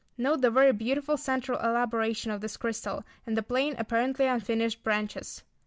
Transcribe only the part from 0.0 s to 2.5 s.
Note the very beautiful centre elaboration of